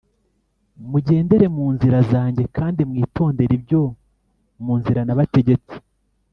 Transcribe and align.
Mujyendere 0.89 1.45
munzira 1.55 1.99
zanjye 2.11 2.43
kandi 2.57 2.79
mwitondere 2.89 3.51
ibyo 3.59 3.81
mu 4.63 4.73
nzira 4.79 5.01
nabategetse 5.03 5.73